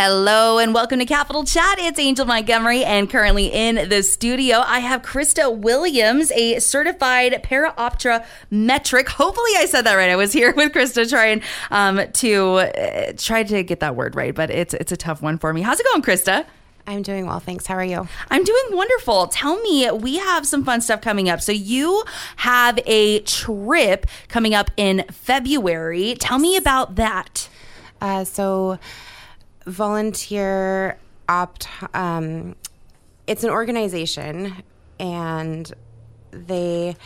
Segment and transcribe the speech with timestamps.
[0.00, 1.80] Hello and welcome to Capital Chat.
[1.80, 7.74] It's Angel Montgomery, and currently in the studio, I have Krista Williams, a certified para
[8.48, 9.08] metric.
[9.08, 10.08] Hopefully, I said that right.
[10.08, 11.42] I was here with Krista trying
[11.72, 15.36] um, to uh, try to get that word right, but it's it's a tough one
[15.36, 15.62] for me.
[15.62, 16.46] How's it going, Krista?
[16.86, 17.66] I'm doing well, thanks.
[17.66, 18.06] How are you?
[18.30, 19.26] I'm doing wonderful.
[19.26, 21.40] Tell me, we have some fun stuff coming up.
[21.40, 22.04] So you
[22.36, 26.14] have a trip coming up in February.
[26.20, 27.48] Tell me about that.
[28.00, 28.78] Uh, so
[29.68, 30.98] volunteer
[31.28, 32.56] opt um,
[33.26, 34.54] it's an organization
[34.98, 35.72] and
[36.30, 36.96] they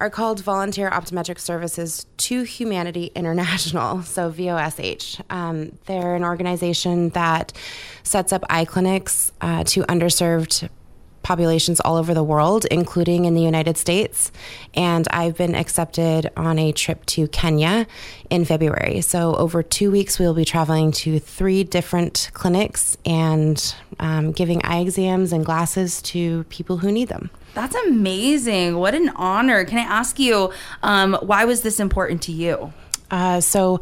[0.00, 7.52] are called volunteer optometric services to humanity international so VOSH um, they're an organization that
[8.02, 10.68] sets up eye clinics uh, to underserved
[11.24, 14.30] populations all over the world, including in the United States.
[14.74, 17.86] And I've been accepted on a trip to Kenya
[18.30, 19.00] in February.
[19.00, 24.80] So, over two weeks, we'll be traveling to three different clinics and um, giving eye
[24.80, 27.30] exams and glasses to people who need them.
[27.54, 28.76] That's amazing.
[28.76, 29.64] What an honor.
[29.64, 30.52] Can I ask you,
[30.82, 32.72] um, why was this important to you?
[33.10, 33.80] Uh, so,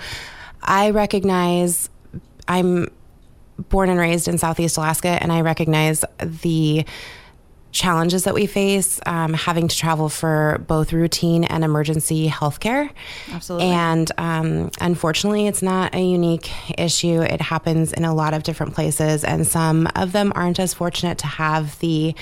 [0.63, 1.91] I recognize
[2.47, 2.89] I'm
[3.69, 6.85] born and raised in Southeast Alaska, and I recognize the
[7.73, 12.91] challenges that we face um, having to travel for both routine and emergency healthcare.
[13.33, 13.69] Absolutely.
[13.69, 17.23] And um, unfortunately, it's not a unique issue.
[17.23, 21.19] It happens in a lot of different places, and some of them aren't as fortunate
[21.19, 22.15] to have the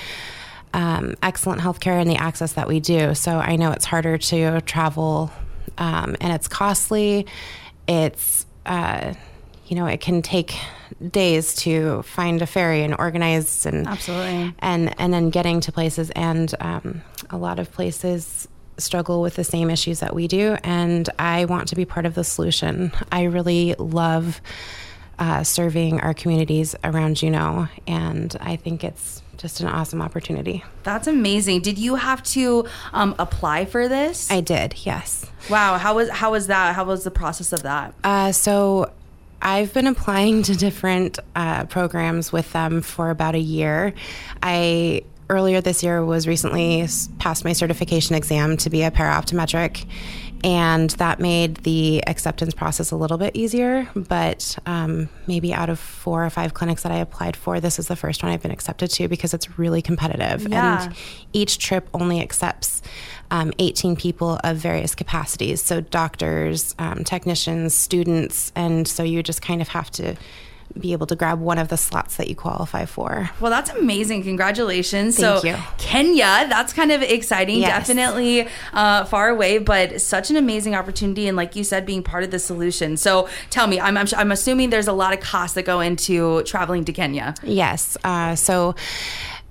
[0.73, 3.13] um, excellent healthcare and the access that we do.
[3.13, 5.31] So I know it's harder to travel,
[5.77, 7.27] um, and it's costly.
[7.87, 9.15] It's uh,
[9.71, 10.53] you know, it can take
[11.11, 14.53] days to find a ferry and organize and absolutely.
[14.59, 16.09] and and then getting to places.
[16.09, 20.57] And um, a lot of places struggle with the same issues that we do.
[20.65, 22.91] And i want to be part of the solution.
[23.13, 24.41] I really love
[25.19, 27.69] uh, serving our communities around juneau.
[27.87, 30.65] And i think it's just an awesome opportunity.
[30.83, 31.61] That's amazing.
[31.61, 34.29] Did you have to um, apply for this?
[34.29, 35.31] I did yes.
[35.49, 35.77] Wow.
[35.77, 36.75] How was how was that?
[36.75, 37.93] How was the process of that?
[38.03, 38.91] Uh, so
[39.41, 43.93] I've been applying to different uh, programs with them for about a year.
[44.43, 46.85] I earlier this year was recently
[47.17, 49.85] passed my certification exam to be a para-optometric
[50.43, 55.79] and that made the acceptance process a little bit easier but um, maybe out of
[55.79, 58.51] four or five clinics that i applied for this is the first one i've been
[58.51, 60.85] accepted to because it's really competitive yeah.
[60.85, 60.95] and
[61.33, 62.81] each trip only accepts
[63.29, 69.41] um, 18 people of various capacities so doctors um, technicians students and so you just
[69.41, 70.15] kind of have to
[70.79, 73.29] be able to grab one of the slots that you qualify for.
[73.39, 74.23] Well, that's amazing.
[74.23, 75.17] Congratulations.
[75.17, 75.57] Thank so, you.
[75.77, 77.59] Kenya, that's kind of exciting.
[77.59, 77.87] Yes.
[77.87, 81.27] Definitely uh, far away, but such an amazing opportunity.
[81.27, 82.97] And like you said, being part of the solution.
[82.97, 86.43] So, tell me, I'm, I'm, I'm assuming there's a lot of costs that go into
[86.43, 87.35] traveling to Kenya.
[87.43, 87.97] Yes.
[88.03, 88.75] Uh, so,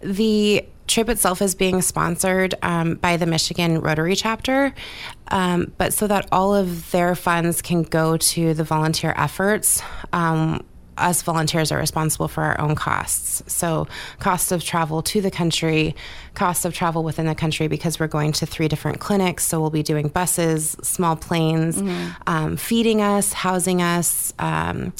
[0.01, 4.75] the trip itself is being sponsored um, by the Michigan Rotary chapter,
[5.29, 9.83] um, but so that all of their funds can go to the volunteer efforts.
[10.13, 10.65] Um,
[11.01, 13.43] us volunteers are responsible for our own costs.
[13.53, 13.89] So,
[14.19, 15.95] costs of travel to the country,
[16.35, 19.45] costs of travel within the country because we're going to three different clinics.
[19.47, 22.11] So, we'll be doing buses, small planes, mm-hmm.
[22.27, 24.33] um, feeding us, housing us.
[24.39, 24.93] Um,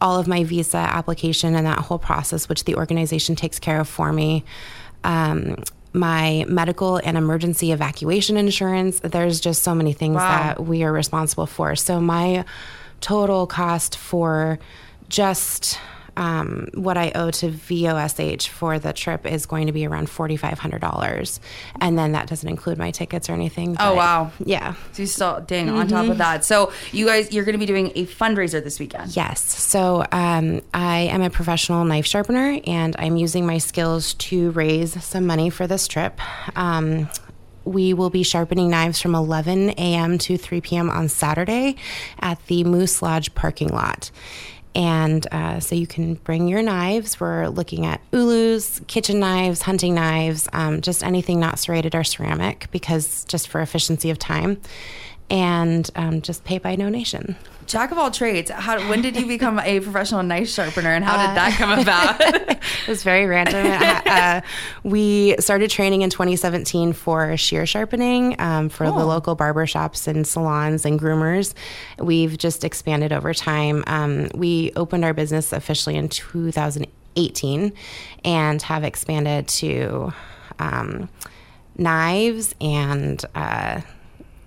[0.00, 3.88] all of my visa application and that whole process, which the organization takes care of
[3.88, 4.44] for me.
[5.04, 9.00] Um, my medical and emergency evacuation insurance.
[9.00, 10.54] There's just so many things wow.
[10.54, 11.76] that we are responsible for.
[11.76, 12.44] So, my
[13.00, 14.58] total cost for
[15.12, 15.78] just
[16.16, 20.36] um, what I owe to VOSH for the trip is going to be around forty
[20.36, 21.40] five hundred dollars,
[21.80, 23.76] and then that doesn't include my tickets or anything.
[23.78, 24.32] oh wow!
[24.44, 25.76] Yeah, so you still dang mm-hmm.
[25.76, 26.18] on top of mm-hmm.
[26.18, 26.44] that.
[26.44, 29.14] So you guys, you're going to be doing a fundraiser this weekend.
[29.16, 29.40] Yes.
[29.40, 35.02] So um, I am a professional knife sharpener, and I'm using my skills to raise
[35.02, 36.20] some money for this trip.
[36.56, 37.08] Um,
[37.64, 40.18] we will be sharpening knives from 11 a.m.
[40.18, 40.90] to 3 p.m.
[40.90, 41.76] on Saturday
[42.18, 44.10] at the Moose Lodge parking lot.
[44.74, 47.20] And uh, so you can bring your knives.
[47.20, 52.68] We're looking at ulus, kitchen knives, hunting knives, um, just anything not serrated or ceramic,
[52.70, 54.60] because just for efficiency of time,
[55.32, 57.34] and um, just pay by donation.
[57.66, 58.50] Jack of all trades.
[58.50, 62.20] How, when did you become a professional knife sharpener, and how did that come about?
[62.20, 63.66] it was very random.
[64.06, 64.42] uh,
[64.84, 70.26] we started training in 2017 for shear sharpening um, for the local barber shops and
[70.26, 71.54] salons and groomers.
[71.98, 73.84] We've just expanded over time.
[73.86, 77.72] Um, we opened our business officially in 2018
[78.24, 80.12] and have expanded to
[80.58, 81.08] um,
[81.78, 83.80] knives and uh,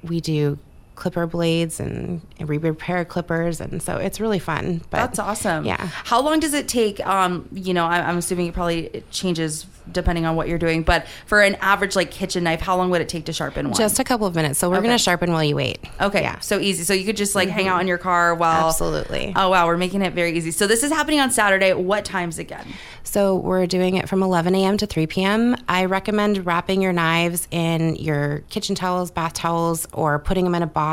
[0.03, 0.59] we do
[0.95, 4.81] clipper blades and, repair clippers, and so it's really fun.
[4.89, 5.65] But that's awesome.
[5.65, 5.77] Yeah.
[5.77, 7.05] How long does it take?
[7.05, 10.81] Um, you know, I, I'm assuming it probably changes depending on what you're doing.
[10.81, 13.77] But for an average like kitchen knife, how long would it take to sharpen one?
[13.77, 14.57] Just a couple of minutes.
[14.57, 14.87] So we're Okay.
[14.87, 15.77] going to sharpen while you wait.
[16.01, 16.39] Okay, Yeah.
[16.39, 16.83] so easy.
[16.83, 19.33] So you could just like hang out in your car while Absolutely.
[19.35, 20.49] Oh wow, we're making it very easy.
[20.51, 21.73] So this is happening on Saturday.
[21.73, 22.65] What times again?
[23.03, 24.77] So we're doing it from 11 a.m.
[24.77, 25.55] to 3 p.m.
[25.69, 30.63] I recommend wrapping your knives in your kitchen towels, bath towels, or putting them in
[30.63, 30.84] a box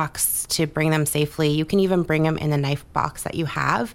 [0.48, 1.48] to bring them safely.
[1.50, 3.94] You can even bring them in the knife box that you have,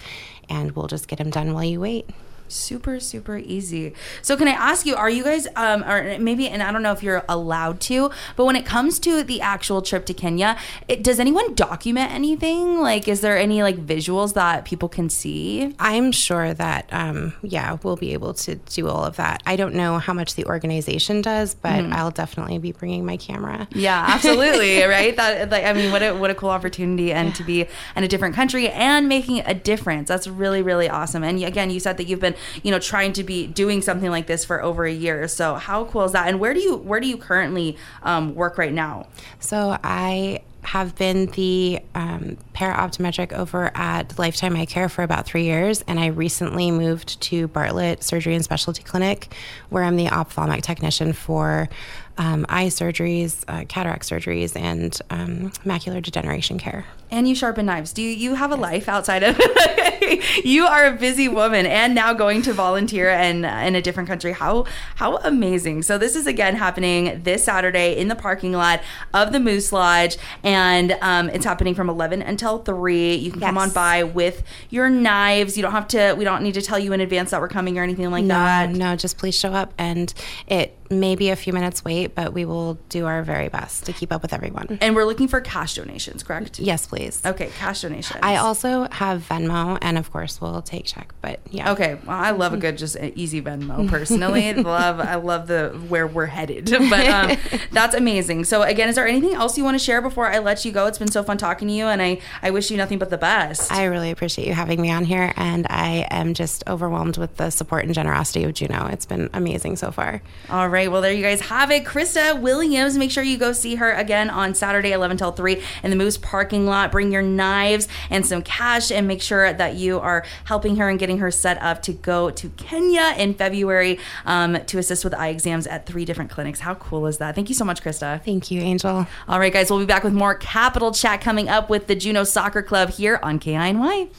[0.50, 2.10] and we'll just get them done while you wait.
[2.48, 3.94] Super, super easy.
[4.22, 6.92] So, can I ask you, are you guys, um, or maybe, and I don't know
[6.92, 10.58] if you're allowed to, but when it comes to the actual trip to Kenya,
[10.88, 12.80] it, does anyone document anything?
[12.80, 15.76] Like, is there any like visuals that people can see?
[15.80, 19.44] I'm sure that, um, yeah, we'll be able to do all of that.
[19.46, 23.68] I don't know how much the organization does, but I'll definitely be bringing my camera.
[23.72, 25.16] Yeah, absolutely, right?
[25.16, 28.08] That, like, I mean, what a what a cool opportunity, and to be in a
[28.08, 30.08] different country and making a difference.
[30.08, 31.24] That's really, really awesome.
[31.24, 34.28] And again, you said that you've been, you know, trying to be doing something like
[34.28, 35.28] this for over a year.
[35.28, 36.28] So, how cool is that?
[36.28, 39.08] And where do you where do you currently um, work right now?
[39.40, 45.46] So I have been the um, para-optometric over at Lifetime Eye Care for about three
[45.46, 49.34] years, and I recently moved to Bartlett Surgery and Specialty Clinic,
[49.70, 51.70] where I'm the ophthalmic technician for
[52.18, 56.86] um, eye surgeries, uh, cataract surgeries, and um, macular degeneration care.
[57.10, 57.94] And you sharpen knives.
[57.94, 59.40] Do you, you have a life outside of?
[60.44, 64.34] you are a busy woman, and now going to volunteer and in a different country.
[64.34, 64.66] How
[64.96, 65.84] how amazing!
[65.84, 68.82] So this is again happening this Saturday in the parking lot
[69.14, 73.16] of the Moose Lodge, and um, it's happening from eleven until three.
[73.16, 75.56] You can come on by with your knives.
[75.56, 76.14] You don't have to.
[76.18, 78.70] We don't need to tell you in advance that we're coming or anything like that.
[78.72, 80.14] No, just please show up, and
[80.48, 83.94] it may be a few minutes wait, but we will do our very best to
[83.94, 84.78] keep up with everyone.
[84.82, 86.60] And we're looking for cash donations, correct?
[86.60, 87.22] Yes, please.
[87.26, 88.20] Okay, cash donations.
[88.24, 91.14] I also have Venmo, and of course, we'll take check.
[91.22, 94.54] But yeah, Okay, well, I love a good just easy Venmo personally.
[94.54, 97.38] love I love the where we're headed, but um,
[97.72, 98.46] that's amazing.
[98.46, 100.86] So again, is there anything else you want to share before I let you go?
[100.88, 103.18] It's been so fun talking to you, and I I wish you nothing but the
[103.18, 103.72] best.
[103.72, 107.50] I really appreciate you having me on here, and I am just overwhelmed with the
[107.50, 108.88] support and generosity of Juneau.
[108.88, 110.22] It's been amazing so far.
[110.50, 112.98] All right, well there you guys have it, Krista Williams.
[112.98, 116.18] Make sure you go see her again on Saturday, eleven till three in the Moose
[116.18, 116.92] parking lot.
[116.92, 121.00] Bring your knives and some cash, and make sure that you are helping her and
[121.00, 125.30] getting her set up to go to Kenya in February um, to assist with eye
[125.30, 126.60] exams at three different clinics.
[126.60, 127.34] How cool is that?
[127.34, 128.22] Thank you so much, Krista.
[128.24, 129.08] Thank you, Angel.
[129.28, 132.26] All right, guys, we'll be back with more Capital Chat coming up with the Juneau
[132.26, 134.10] Soccer Club here on KINY.